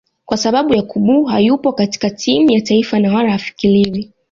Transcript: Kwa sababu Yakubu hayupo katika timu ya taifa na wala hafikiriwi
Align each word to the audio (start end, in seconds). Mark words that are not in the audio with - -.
Kwa 0.25 0.37
sababu 0.37 0.73
Yakubu 0.73 1.23
hayupo 1.23 1.73
katika 1.73 2.09
timu 2.09 2.51
ya 2.51 2.61
taifa 2.61 2.99
na 2.99 3.13
wala 3.13 3.31
hafikiriwi 3.31 4.11